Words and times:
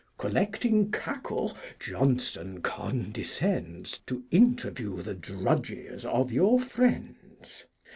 Collecting 0.17 0.89
Cackle, 0.91 1.55
Johnson 1.79 2.63
condescends 2.63 3.99
To 4.07 4.23
interview 4.31 5.03
the 5.03 5.13
Drudges 5.13 6.05
of 6.05 6.31
your 6.31 6.59
Friends. 6.59 7.65